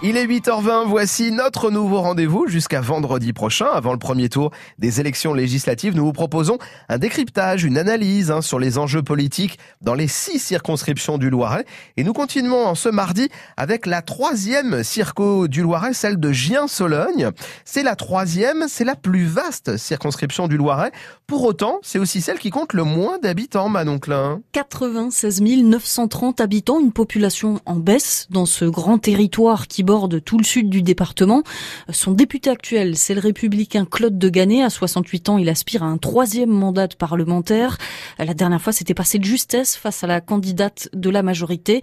Il 0.00 0.16
est 0.16 0.28
8h20, 0.28 0.86
voici 0.86 1.32
notre 1.32 1.72
nouveau 1.72 2.00
rendez-vous 2.00 2.46
jusqu'à 2.46 2.80
vendredi 2.80 3.32
prochain. 3.32 3.66
Avant 3.66 3.90
le 3.90 3.98
premier 3.98 4.28
tour 4.28 4.52
des 4.78 5.00
élections 5.00 5.34
législatives, 5.34 5.96
nous 5.96 6.04
vous 6.04 6.12
proposons 6.12 6.56
un 6.88 6.98
décryptage, 6.98 7.64
une 7.64 7.76
analyse 7.76 8.30
hein, 8.30 8.40
sur 8.40 8.60
les 8.60 8.78
enjeux 8.78 9.02
politiques 9.02 9.58
dans 9.80 9.94
les 9.94 10.06
six 10.06 10.38
circonscriptions 10.38 11.18
du 11.18 11.30
Loiret. 11.30 11.64
Et 11.96 12.04
nous 12.04 12.12
continuons 12.12 12.64
en 12.64 12.76
ce 12.76 12.88
mardi 12.88 13.28
avec 13.56 13.86
la 13.86 14.00
troisième 14.00 14.84
circo 14.84 15.48
du 15.48 15.62
Loiret, 15.62 15.94
celle 15.94 16.20
de 16.20 16.30
Gien-Sologne. 16.30 17.32
C'est 17.64 17.82
la 17.82 17.96
troisième, 17.96 18.66
c'est 18.68 18.84
la 18.84 18.94
plus 18.94 19.24
vaste 19.24 19.78
circonscription 19.78 20.46
du 20.46 20.56
Loiret. 20.56 20.92
Pour 21.26 21.42
autant, 21.42 21.80
c'est 21.82 21.98
aussi 21.98 22.20
celle 22.20 22.38
qui 22.38 22.50
compte 22.50 22.72
le 22.72 22.84
moins 22.84 23.18
d'habitants, 23.18 23.68
Manon 23.68 23.98
Klein. 23.98 24.42
96 24.52 25.42
930 25.42 26.40
habitants, 26.40 26.78
une 26.78 26.92
population 26.92 27.60
en 27.66 27.74
baisse 27.74 28.28
dans 28.30 28.46
ce 28.46 28.64
grand 28.64 28.98
territoire 28.98 29.66
qui 29.66 29.82
borde 29.88 30.22
tout 30.22 30.36
le 30.36 30.44
sud 30.44 30.68
du 30.68 30.82
département. 30.82 31.42
Son 31.90 32.12
député 32.12 32.50
actuel, 32.50 32.94
c'est 32.94 33.14
le 33.14 33.20
républicain 33.20 33.86
Claude 33.90 34.18
de 34.18 34.28
Gannet. 34.28 34.62
À 34.62 34.68
68 34.68 35.30
ans, 35.30 35.38
il 35.38 35.48
aspire 35.48 35.82
à 35.82 35.86
un 35.86 35.96
troisième 35.96 36.50
mandat 36.50 36.88
de 36.88 36.94
parlementaire. 36.94 37.78
La 38.18 38.34
dernière 38.34 38.60
fois, 38.60 38.74
c'était 38.74 38.92
passé 38.92 39.18
de 39.18 39.24
justesse 39.24 39.76
face 39.76 40.04
à 40.04 40.06
la 40.06 40.20
candidate 40.20 40.90
de 40.92 41.08
la 41.08 41.22
majorité. 41.22 41.80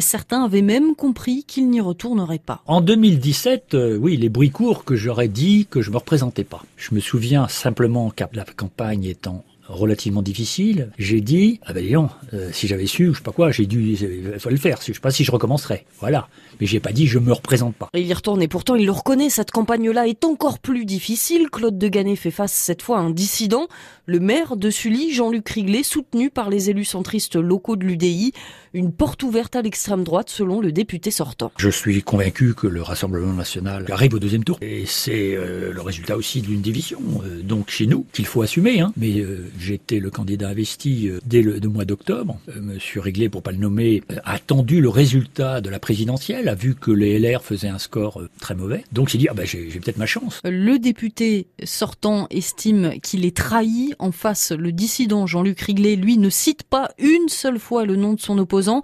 Certains 0.00 0.44
avaient 0.44 0.60
même 0.60 0.94
compris 0.94 1.44
qu'il 1.44 1.70
n'y 1.70 1.80
retournerait 1.80 2.40
pas. 2.40 2.60
En 2.66 2.82
2017, 2.82 3.72
euh, 3.72 3.96
oui, 3.96 4.18
les 4.18 4.28
bruits 4.28 4.50
courts 4.50 4.84
que 4.84 4.94
j'aurais 4.94 5.28
dit 5.28 5.66
que 5.70 5.80
je 5.80 5.90
me 5.90 5.96
représentais 5.96 6.44
pas. 6.44 6.62
Je 6.76 6.94
me 6.94 7.00
souviens 7.00 7.48
simplement 7.48 8.10
qu'à 8.10 8.28
la 8.34 8.44
campagne 8.44 9.04
étant 9.04 9.44
relativement 9.68 10.22
difficile, 10.22 10.90
j'ai 10.98 11.20
dit, 11.20 11.60
ah 11.64 11.72
ben 11.72 11.84
disons, 11.84 12.08
euh, 12.34 12.50
si 12.52 12.66
j'avais 12.66 12.86
su, 12.86 13.12
je 13.12 13.18
sais 13.18 13.22
pas 13.22 13.32
quoi, 13.32 13.50
j'ai 13.50 13.66
dû, 13.66 13.92
il 13.92 14.38
faut 14.38 14.50
le 14.50 14.56
faire, 14.56 14.78
je 14.80 14.92
sais 14.92 15.00
pas 15.00 15.10
si 15.10 15.24
je 15.24 15.30
recommencerais. 15.30 15.84
Voilà. 16.00 16.28
Mais 16.60 16.66
j'ai 16.66 16.80
pas 16.80 16.92
dit, 16.92 17.06
je 17.06 17.18
me 17.18 17.32
représente 17.32 17.74
pas. 17.74 17.90
Il 17.94 18.06
y 18.06 18.14
retourne 18.14 18.42
et 18.42 18.48
pourtant 18.48 18.74
il 18.74 18.86
le 18.86 18.92
reconnaît, 18.92 19.30
cette 19.30 19.50
campagne-là 19.50 20.06
est 20.06 20.24
encore 20.24 20.58
plus 20.58 20.84
difficile. 20.84 21.48
Claude 21.50 21.78
de 21.78 21.88
Gannet 21.88 22.16
fait 22.16 22.30
face 22.30 22.52
cette 22.52 22.82
fois 22.82 22.98
à 22.98 23.00
un 23.00 23.10
dissident, 23.10 23.68
le 24.06 24.20
maire 24.20 24.56
de 24.56 24.70
Sully, 24.70 25.12
Jean-Luc 25.12 25.48
Riglet, 25.48 25.82
soutenu 25.82 26.30
par 26.30 26.48
les 26.50 26.70
élus 26.70 26.84
centristes 26.84 27.36
locaux 27.36 27.76
de 27.76 27.84
l'UDI. 27.84 28.32
Une 28.72 28.92
porte 28.92 29.22
ouverte 29.22 29.56
à 29.56 29.62
l'extrême 29.62 30.04
droite 30.04 30.28
selon 30.28 30.60
le 30.60 30.70
député 30.70 31.10
sortant. 31.10 31.50
Je 31.56 31.70
suis 31.70 32.02
convaincu 32.02 32.54
que 32.54 32.66
le 32.66 32.82
Rassemblement 32.82 33.32
national 33.32 33.86
arrive 33.90 34.14
au 34.14 34.18
deuxième 34.18 34.44
tour. 34.44 34.58
Et 34.60 34.84
c'est 34.86 35.34
euh, 35.34 35.72
le 35.72 35.80
résultat 35.80 36.16
aussi 36.16 36.42
d'une 36.42 36.60
division. 36.60 37.00
Euh, 37.24 37.42
donc 37.42 37.70
chez 37.70 37.86
nous, 37.86 38.06
qu'il 38.12 38.26
faut 38.26 38.42
assumer. 38.42 38.80
Hein. 38.80 38.92
Mais 38.96 39.24
J'étais 39.58 40.00
le 40.00 40.10
candidat 40.10 40.48
investi 40.48 41.08
euh, 41.08 41.20
dès 41.24 41.42
le, 41.42 41.60
mois 41.68 41.84
d'octobre. 41.84 42.38
Euh, 42.48 42.60
Monsieur 42.60 43.00
Réglé, 43.00 43.28
pour 43.28 43.42
pas 43.42 43.52
le 43.52 43.58
nommer, 43.58 44.02
a 44.24 44.34
attendu 44.34 44.80
le 44.80 44.88
résultat 44.88 45.60
de 45.60 45.70
la 45.70 45.78
présidentielle, 45.78 46.48
a 46.48 46.54
vu 46.54 46.74
que 46.74 46.90
les 46.90 47.18
LR 47.18 47.42
faisaient 47.42 47.68
un 47.68 47.78
score 47.78 48.20
euh, 48.20 48.28
très 48.40 48.54
mauvais. 48.54 48.84
Donc 48.92 49.08
j'ai 49.08 49.18
dit, 49.18 49.28
ah 49.28 49.34
ben 49.34 49.46
j'ai 49.46 49.66
peut-être 49.66 49.96
ma 49.96 50.06
chance. 50.06 50.40
Le 50.44 50.78
député 50.78 51.46
sortant 51.64 52.26
estime 52.30 52.94
qu'il 53.02 53.24
est 53.24 53.36
trahi. 53.36 53.94
En 53.98 54.12
face, 54.12 54.52
le 54.52 54.72
dissident 54.72 55.26
Jean-Luc 55.26 55.60
Riglé, 55.60 55.96
lui, 55.96 56.18
ne 56.18 56.30
cite 56.30 56.62
pas 56.62 56.90
une 56.98 57.28
seule 57.28 57.58
fois 57.58 57.84
le 57.84 57.96
nom 57.96 58.14
de 58.14 58.20
son 58.20 58.38
opposant, 58.38 58.82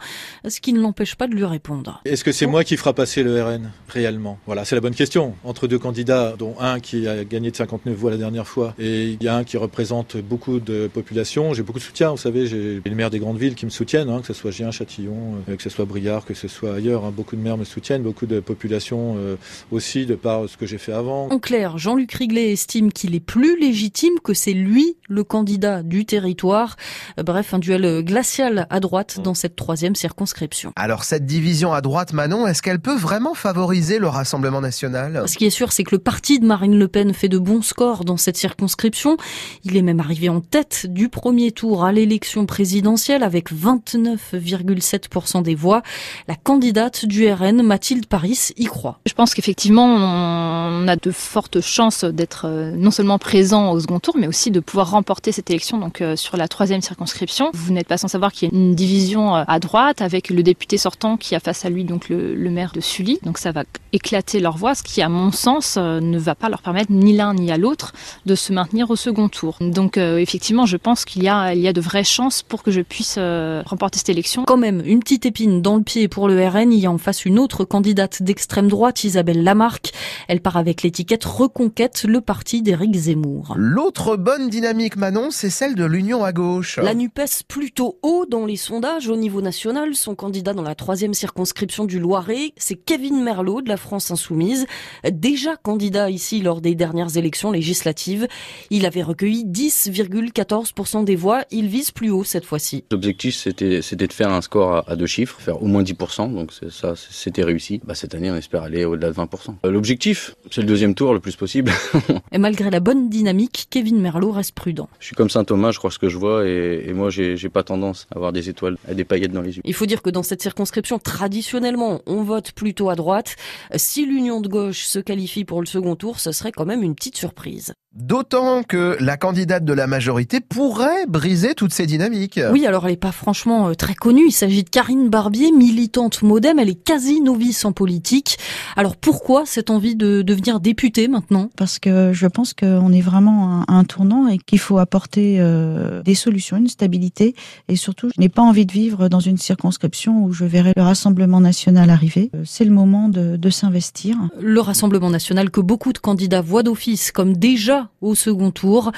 ce 0.48 0.60
qui 0.60 0.72
ne 0.72 0.80
l'empêche 0.80 1.14
pas 1.14 1.26
de 1.26 1.34
lui 1.34 1.44
répondre. 1.44 2.00
Est-ce 2.04 2.24
que 2.24 2.32
c'est 2.32 2.46
moi 2.46 2.64
qui 2.64 2.76
fera 2.76 2.92
passer 2.92 3.22
le 3.22 3.42
RN 3.42 3.70
réellement? 3.88 4.38
Voilà, 4.46 4.64
c'est 4.64 4.74
la 4.74 4.80
bonne 4.80 4.94
question. 4.94 5.34
Entre 5.44 5.66
deux 5.66 5.78
candidats, 5.78 6.34
dont 6.38 6.54
un 6.60 6.80
qui 6.80 7.06
a 7.06 7.24
gagné 7.24 7.50
de 7.50 7.56
59 7.56 7.94
voix 7.94 8.10
la 8.10 8.16
dernière 8.16 8.46
fois, 8.46 8.74
et 8.78 9.10
il 9.10 9.22
y 9.22 9.28
a 9.28 9.36
un 9.36 9.44
qui 9.44 9.56
représente 9.56 10.16
beaucoup 10.16 10.60
de 10.64 10.88
population. 10.88 11.54
J'ai 11.54 11.62
beaucoup 11.62 11.78
de 11.78 11.84
soutien, 11.84 12.10
vous 12.10 12.16
savez, 12.16 12.46
j'ai 12.46 12.80
les 12.84 12.94
maires 12.94 13.10
des 13.10 13.18
grandes 13.18 13.38
villes 13.38 13.54
qui 13.54 13.64
me 13.64 13.70
soutiennent, 13.70 14.08
hein, 14.08 14.20
que 14.20 14.26
ce 14.26 14.32
soit 14.32 14.50
Gien, 14.50 14.70
Châtillon, 14.70 15.36
euh, 15.48 15.56
que 15.56 15.62
ce 15.62 15.70
soit 15.70 15.84
Briard, 15.84 16.24
que 16.24 16.34
ce 16.34 16.48
soit 16.48 16.74
ailleurs. 16.74 17.04
Hein. 17.04 17.12
beaucoup 17.14 17.36
de 17.36 17.40
maires 17.40 17.56
me 17.56 17.64
soutiennent, 17.64 18.02
beaucoup 18.02 18.26
de 18.26 18.40
populations 18.40 19.14
euh, 19.16 19.36
aussi, 19.70 20.06
de 20.06 20.14
par 20.14 20.48
ce 20.48 20.56
que 20.56 20.66
j'ai 20.66 20.78
fait 20.78 20.92
avant. 20.92 21.28
En 21.28 21.38
clair, 21.38 21.78
Jean-Luc 21.78 22.12
Riglet 22.12 22.52
estime 22.52 22.92
qu'il 22.92 23.14
est 23.14 23.20
plus 23.20 23.58
légitime, 23.58 24.14
que 24.22 24.34
c'est 24.34 24.52
lui 24.52 24.96
le 25.08 25.24
candidat 25.24 25.82
du 25.82 26.04
territoire. 26.04 26.76
Euh, 27.18 27.22
bref, 27.22 27.54
un 27.54 27.58
duel 27.58 28.02
glacial 28.04 28.66
à 28.70 28.80
droite 28.80 29.20
dans 29.22 29.34
cette 29.34 29.56
troisième 29.56 29.94
circonscription. 29.94 30.72
Alors 30.76 31.04
cette 31.04 31.26
division 31.26 31.72
à 31.72 31.80
droite, 31.80 32.12
Manon, 32.12 32.46
est-ce 32.46 32.62
qu'elle 32.62 32.80
peut 32.80 32.96
vraiment 32.96 33.34
favoriser 33.34 33.98
le 33.98 34.08
Rassemblement 34.08 34.60
national? 34.60 35.24
Ce 35.26 35.36
qui 35.36 35.46
est 35.46 35.50
sûr, 35.50 35.72
c'est 35.72 35.84
que 35.84 35.94
le 35.94 35.98
parti 35.98 36.38
de 36.38 36.46
Marine 36.46 36.78
Le 36.78 36.88
Pen 36.88 37.12
fait 37.14 37.28
de 37.28 37.38
bons 37.38 37.62
scores 37.62 38.04
dans 38.04 38.16
cette 38.16 38.36
circonscription. 38.36 39.16
Il 39.64 39.76
est 39.76 39.82
même 39.82 40.00
arrivé 40.00 40.28
en 40.28 40.40
tête 40.52 40.84
du 40.86 41.08
premier 41.08 41.50
tour 41.50 41.82
à 41.82 41.92
l'élection 41.92 42.44
présidentielle 42.44 43.22
avec 43.22 43.50
29,7% 43.50 45.42
des 45.42 45.54
voix. 45.54 45.80
La 46.28 46.34
candidate 46.34 47.06
du 47.06 47.26
RN, 47.26 47.62
Mathilde 47.62 48.04
Paris, 48.04 48.50
y 48.58 48.66
croit. 48.66 49.00
Je 49.06 49.14
pense 49.14 49.32
qu'effectivement, 49.32 49.86
on 49.86 50.86
a 50.88 50.96
de 50.96 51.10
fortes 51.10 51.62
chances 51.62 52.04
d'être 52.04 52.44
euh, 52.44 52.72
non 52.72 52.90
seulement 52.90 53.18
présent 53.18 53.72
au 53.72 53.80
second 53.80 53.98
tour, 53.98 54.14
mais 54.18 54.26
aussi 54.26 54.50
de 54.50 54.60
pouvoir 54.60 54.90
remporter 54.90 55.32
cette 55.32 55.48
élection 55.48 55.78
donc 55.78 56.02
euh, 56.02 56.16
sur 56.16 56.36
la 56.36 56.48
troisième 56.48 56.82
circonscription. 56.82 57.50
Vous 57.54 57.72
n'êtes 57.72 57.88
pas 57.88 57.96
sans 57.96 58.08
savoir 58.08 58.30
qu'il 58.30 58.50
y 58.50 58.54
a 58.54 58.54
une 58.54 58.74
division 58.74 59.34
euh, 59.34 59.44
à 59.48 59.58
droite 59.58 60.02
avec 60.02 60.28
le 60.28 60.42
député 60.42 60.76
sortant 60.76 61.16
qui 61.16 61.34
a 61.34 61.40
face 61.40 61.64
à 61.64 61.70
lui 61.70 61.84
donc 61.84 62.10
le, 62.10 62.34
le 62.34 62.50
maire 62.50 62.72
de 62.74 62.82
Sully. 62.82 63.18
Donc 63.22 63.38
ça 63.38 63.52
va 63.52 63.64
éclater 63.92 64.40
leur 64.40 64.56
voix, 64.56 64.74
ce 64.74 64.82
qui 64.82 65.02
à 65.02 65.08
mon 65.08 65.32
sens 65.32 65.76
ne 65.76 66.18
va 66.18 66.34
pas 66.34 66.48
leur 66.48 66.62
permettre 66.62 66.92
ni 66.92 67.16
l'un 67.16 67.34
ni 67.34 67.50
à 67.50 67.58
l'autre 67.58 67.92
de 68.26 68.34
se 68.34 68.52
maintenir 68.52 68.90
au 68.90 68.96
second 68.96 69.28
tour. 69.28 69.56
Donc 69.60 69.96
effectivement 69.96 70.66
je 70.66 70.76
pense 70.76 71.04
qu'il 71.04 71.22
y 71.22 71.28
a, 71.28 71.54
il 71.54 71.60
y 71.60 71.68
a 71.68 71.72
de 71.72 71.80
vraies 71.80 72.04
chances 72.04 72.42
pour 72.42 72.62
que 72.62 72.70
je 72.70 72.80
puisse 72.80 73.16
euh, 73.18 73.62
remporter 73.64 73.98
cette 73.98 74.08
élection. 74.08 74.44
Quand 74.44 74.56
même, 74.56 74.82
une 74.84 75.00
petite 75.00 75.26
épine 75.26 75.62
dans 75.62 75.76
le 75.76 75.82
pied 75.82 76.08
pour 76.08 76.28
le 76.28 76.46
RN. 76.46 76.72
Il 76.72 76.80
y 76.80 76.86
a 76.86 76.90
en 76.90 76.98
face 76.98 77.24
une 77.24 77.38
autre 77.38 77.64
candidate 77.64 78.22
d'extrême 78.22 78.68
droite, 78.68 79.04
Isabelle 79.04 79.42
Lamarck. 79.42 79.92
Elle 80.28 80.40
part 80.40 80.56
avec 80.56 80.82
l'étiquette 80.82 81.24
Reconquête, 81.24 82.04
le 82.04 82.20
parti 82.20 82.62
d'Éric 82.62 82.94
Zemmour. 82.94 83.54
L'autre 83.56 84.16
bonne 84.16 84.48
dynamique, 84.48 84.96
Manon, 84.96 85.30
c'est 85.30 85.50
celle 85.50 85.74
de 85.74 85.84
l'Union 85.84 86.24
à 86.24 86.32
gauche. 86.32 86.78
La 86.78 86.94
NUPES 86.94 87.44
plutôt 87.48 87.98
haut 88.02 88.26
dans 88.28 88.46
les 88.46 88.56
sondages 88.56 89.08
au 89.08 89.16
niveau 89.16 89.40
national. 89.40 89.94
Son 89.94 90.14
candidat 90.14 90.54
dans 90.54 90.62
la 90.62 90.74
troisième 90.74 91.14
circonscription 91.14 91.84
du 91.84 91.98
Loiret, 91.98 92.52
c'est 92.56 92.76
Kevin 92.76 93.22
Merlot 93.22 93.62
de 93.62 93.68
la 93.68 93.76
France 93.82 94.10
Insoumise. 94.10 94.66
Déjà 95.10 95.56
candidat 95.56 96.10
ici 96.10 96.40
lors 96.40 96.60
des 96.60 96.74
dernières 96.74 97.16
élections 97.16 97.50
législatives. 97.50 98.26
Il 98.70 98.86
avait 98.86 99.02
recueilli 99.02 99.44
10,14 99.44 100.32
14% 100.42 101.04
des 101.04 101.16
voix. 101.16 101.44
Il 101.50 101.68
vise 101.68 101.90
plus 101.90 102.10
haut 102.10 102.24
cette 102.24 102.44
fois-ci. 102.44 102.84
L'objectif, 102.90 103.34
c'était, 103.34 103.82
c'était 103.82 104.06
de 104.06 104.12
faire 104.12 104.30
un 104.30 104.40
score 104.40 104.84
à, 104.88 104.96
deux 104.96 105.06
chiffres, 105.06 105.40
faire 105.40 105.62
au 105.62 105.66
moins 105.66 105.82
10%. 105.82 106.34
Donc 106.34 106.52
ça, 106.70 106.94
c'était 106.96 107.42
réussi. 107.42 107.80
Bah, 107.84 107.94
cette 107.94 108.14
année, 108.14 108.30
on 108.30 108.36
espère 108.36 108.62
aller 108.62 108.84
au-delà 108.84 109.10
de 109.10 109.16
20%. 109.16 109.54
Euh, 109.64 109.70
l'objectif, 109.70 110.34
c'est 110.50 110.60
le 110.60 110.66
deuxième 110.66 110.94
tour 110.94 111.14
le 111.14 111.20
plus 111.20 111.36
possible. 111.36 111.72
et 112.32 112.38
malgré 112.38 112.70
la 112.70 112.80
bonne 112.80 113.08
dynamique, 113.08 113.66
Kevin 113.70 114.00
Merlot 114.00 114.32
reste 114.32 114.52
prudent. 114.54 114.88
Je 115.00 115.06
suis 115.06 115.16
comme 115.16 115.30
Saint 115.30 115.44
Thomas, 115.44 115.70
je 115.70 115.78
crois 115.78 115.90
ce 115.90 115.98
que 115.98 116.08
je 116.08 116.18
vois, 116.18 116.46
et, 116.46 116.84
et 116.86 116.92
moi, 116.92 117.10
j'ai, 117.10 117.36
j'ai 117.36 117.48
pas 117.48 117.62
tendance 117.62 118.06
à 118.12 118.16
avoir 118.16 118.32
des 118.32 118.48
étoiles, 118.48 118.76
à 118.88 118.94
des 118.94 119.04
paillettes 119.04 119.32
dans 119.32 119.42
les 119.42 119.56
yeux. 119.56 119.62
Il 119.64 119.74
faut 119.74 119.86
dire 119.86 120.02
que 120.02 120.10
dans 120.10 120.22
cette 120.22 120.42
circonscription, 120.42 120.98
traditionnellement, 120.98 122.02
on 122.06 122.22
vote 122.22 122.52
plutôt 122.52 122.90
à 122.90 122.94
droite. 122.94 123.36
Si 123.76 124.04
l'union 124.04 124.40
de 124.40 124.48
gauche 124.48 124.84
se 124.84 124.98
qualifie 124.98 125.44
pour 125.44 125.60
le 125.60 125.66
second 125.66 125.96
tour, 125.96 126.20
ce 126.20 126.32
serait 126.32 126.52
quand 126.52 126.66
même 126.66 126.82
une 126.82 126.94
petite 126.94 127.16
surprise. 127.16 127.74
D'autant 127.94 128.62
que 128.62 128.96
la 129.00 129.18
candidate 129.18 129.66
de 129.66 129.72
la 129.74 129.86
majorité 129.86 130.40
pourrait 130.40 131.04
briser 131.06 131.54
toutes 131.54 131.74
ces 131.74 131.84
dynamiques. 131.84 132.40
Oui, 132.50 132.64
alors 132.64 132.86
elle 132.86 132.92
n'est 132.92 132.96
pas 132.96 133.12
franchement 133.12 133.68
euh, 133.68 133.74
très 133.74 133.94
connue. 133.94 134.28
Il 134.28 134.32
s'agit 134.32 134.64
de 134.64 134.70
Karine 134.70 135.10
Barbier, 135.10 135.52
militante 135.52 136.22
modem. 136.22 136.58
Elle 136.58 136.70
est 136.70 136.82
quasi 136.82 137.20
novice 137.20 137.66
en 137.66 137.72
politique. 137.72 138.38
Alors 138.76 138.96
pourquoi 138.96 139.44
cette 139.44 139.68
envie 139.68 139.94
de 139.94 140.22
devenir 140.22 140.58
députée 140.58 141.06
maintenant? 141.06 141.50
Parce 141.58 141.78
que 141.78 142.14
je 142.14 142.26
pense 142.26 142.54
qu'on 142.54 142.92
est 142.94 143.02
vraiment 143.02 143.62
à 143.68 143.74
un 143.74 143.84
tournant 143.84 144.26
et 144.26 144.38
qu'il 144.38 144.58
faut 144.58 144.78
apporter 144.78 145.36
euh, 145.40 146.02
des 146.02 146.14
solutions, 146.14 146.56
une 146.56 146.68
stabilité. 146.68 147.34
Et 147.68 147.76
surtout, 147.76 148.08
je 148.16 148.18
n'ai 148.18 148.30
pas 148.30 148.42
envie 148.42 148.64
de 148.64 148.72
vivre 148.72 149.10
dans 149.10 149.20
une 149.20 149.36
circonscription 149.36 150.24
où 150.24 150.32
je 150.32 150.46
verrai 150.46 150.72
le 150.76 150.82
Rassemblement 150.82 151.40
national 151.40 151.90
arriver. 151.90 152.30
Euh, 152.34 152.42
c'est 152.46 152.64
le 152.64 152.72
moment 152.72 153.10
de, 153.10 153.36
de 153.36 153.50
s'investir. 153.50 154.16
Le 154.40 154.60
Rassemblement 154.60 155.10
national 155.10 155.50
que 155.50 155.60
beaucoup 155.60 155.92
de 155.92 155.98
candidats 155.98 156.40
voient 156.40 156.62
d'office 156.62 157.12
comme 157.12 157.36
déjà 157.36 157.81
au 158.00 158.14
second 158.14 158.50
tour. 158.50 158.92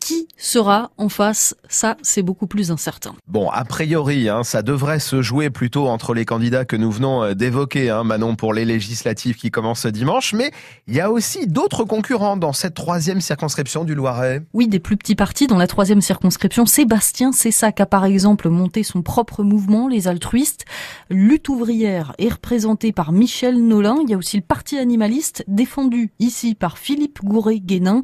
Qui 0.00 0.28
sera 0.36 0.90
en 0.98 1.08
face? 1.08 1.54
Ça, 1.68 1.96
c'est 2.02 2.22
beaucoup 2.22 2.46
plus 2.46 2.70
incertain. 2.70 3.14
Bon, 3.26 3.48
a 3.50 3.64
priori, 3.64 4.28
hein, 4.28 4.44
ça 4.44 4.62
devrait 4.62 5.00
se 5.00 5.22
jouer 5.22 5.50
plutôt 5.50 5.88
entre 5.88 6.14
les 6.14 6.24
candidats 6.24 6.64
que 6.64 6.76
nous 6.76 6.90
venons 6.90 7.22
euh, 7.22 7.34
d'évoquer, 7.34 7.90
hein, 7.90 8.04
Manon, 8.04 8.36
pour 8.36 8.54
les 8.54 8.64
législatives 8.64 9.36
qui 9.36 9.50
commencent 9.50 9.80
ce 9.80 9.88
dimanche. 9.88 10.32
Mais 10.32 10.50
il 10.86 10.94
y 10.94 11.00
a 11.00 11.10
aussi 11.10 11.46
d'autres 11.46 11.84
concurrents 11.84 12.36
dans 12.36 12.52
cette 12.52 12.74
troisième 12.74 13.20
circonscription 13.20 13.84
du 13.84 13.94
Loiret. 13.94 14.42
Oui, 14.52 14.68
des 14.68 14.80
plus 14.80 14.96
petits 14.96 15.14
partis 15.14 15.46
dans 15.46 15.58
la 15.58 15.66
troisième 15.66 16.00
circonscription. 16.00 16.66
Sébastien 16.66 17.32
Cessac 17.32 17.80
a 17.80 17.86
par 17.86 18.04
exemple 18.04 18.48
monté 18.48 18.82
son 18.82 19.02
propre 19.02 19.42
mouvement, 19.42 19.88
les 19.88 20.08
altruistes. 20.08 20.64
Lutte 21.10 21.48
ouvrière 21.48 22.14
est 22.18 22.28
représentée 22.28 22.92
par 22.92 23.12
Michel 23.12 23.66
Nolin. 23.66 23.96
Il 24.02 24.10
y 24.10 24.14
a 24.14 24.16
aussi 24.16 24.36
le 24.36 24.42
parti 24.42 24.78
animaliste 24.78 25.44
défendu 25.48 26.12
ici 26.18 26.54
par 26.54 26.78
Philippe 26.78 27.20
Gouret-Guénin 27.24 28.00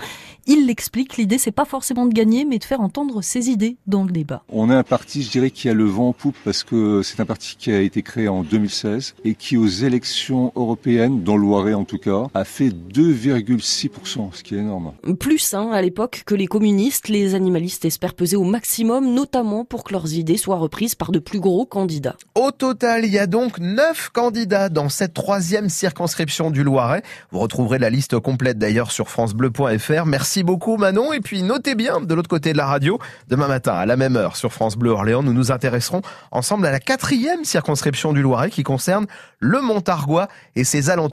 Il 0.47 0.67
l'explique, 0.67 1.17
l'idée 1.17 1.39
c'est 1.39 1.53
pas 1.53 1.65
forcément 1.65 2.07
de 2.07 2.13
gagner, 2.13 2.45
mais 2.45 2.59
de 2.59 2.65
faire 2.65 2.81
entendre 2.81 3.23
ses 3.23 3.49
idées 3.49 3.77
dans 3.87 4.05
le 4.05 4.11
débat. 4.11 4.43
On 4.49 4.71
a 4.71 4.77
un 4.77 4.83
parti, 4.83 5.23
je 5.23 5.31
dirais, 5.31 5.51
qui 5.51 5.69
a 5.69 5.75
le 5.75 5.85
vent 5.85 6.09
en 6.09 6.13
poupe 6.13 6.37
parce 6.45 6.65
que 6.65 7.03
c'est 7.03 7.21
un 7.21 7.25
parti 7.25 7.57
qui 7.57 7.71
a 7.71 7.81
été 7.81 8.03
créé 8.03 8.29
en 8.29 8.43
2016 8.43 9.15
et 9.25 9.35
qui 9.35 9.57
aux 9.57 9.69
élections 9.69 10.53
européennes, 10.57 11.23
dans 11.23 11.37
le 11.37 11.43
Loiret 11.43 11.75
en 11.75 11.85
tout 11.85 11.99
cas, 11.99 12.27
a 12.35 12.45
fait 12.45 12.71
2,6%, 12.71 14.33
ce 14.33 14.43
qui 14.43 14.55
est 14.55 14.59
énorme. 14.59 14.93
Plus, 15.19 15.55
hein, 15.55 15.71
à 15.73 15.81
l'époque, 15.81 16.23
que 16.27 16.35
les 16.35 16.47
communistes, 16.47 17.09
les 17.09 17.35
animalistes 17.35 17.85
espèrent 17.85 18.15
peser 18.15 18.37
au 18.37 18.45
maximum, 18.45 19.15
notamment 19.15 19.65
pour 19.65 19.85
que 19.85 19.93
leurs 19.93 20.15
idées 20.15 20.37
soient 20.37 20.57
reprises 20.57 20.95
par 20.95 21.13
de 21.13 21.19
plus 21.19 21.41
gros 21.41 21.67
candidats. 21.67 22.17
Au 22.35 22.51
total, 22.51 23.05
il 23.05 23.13
y 23.13 23.19
a 23.19 23.27
donc 23.27 23.59
neuf 23.59 24.11
candidats 24.13 24.69
dans 24.69 24.89
cette 24.89 25.15
troisième 25.15 25.69
circonscription 25.69 26.51
du 26.51 26.65
Loiret. 26.65 27.03
Vous 27.31 27.39
retrouverez 27.39 27.79
la 27.79 27.91
liste 27.91 28.19
complète 28.19 28.59
d'ailleurs 28.59 28.91
sur 28.91 29.09
francebleu.fr. 29.09 30.07
Merci 30.33 30.45
beaucoup 30.45 30.79
Manon 30.79 31.13
et 31.13 31.21
puis 31.21 31.43
notez 31.43 31.75
bien 31.75 32.01
de 32.01 32.15
l'autre 32.15 32.31
côté 32.31 32.55
de 32.55 32.57
la 32.57 32.65
radio, 32.65 32.99
demain 33.29 33.49
matin 33.49 33.75
à 33.75 33.85
la 33.85 33.99
même 33.99 34.17
heure 34.17 34.35
sur 34.35 34.51
France 34.51 34.77
Bleu 34.79 34.89
Orléans, 34.89 35.23
nous 35.23 35.35
nous 35.35 35.53
intéresserons 35.53 36.01
ensemble 36.31 36.65
à 36.65 36.71
la 36.71 36.81
quatrième 36.81 37.45
circonscription 37.45 38.15
du 38.15 38.23
Loiret 38.23 38.49
qui 38.49 38.63
concerne 38.63 39.05
le 39.41 39.61
Montargois 39.61 40.29
et 40.57 40.65
ses 40.65 40.89
alentours. 40.89 41.11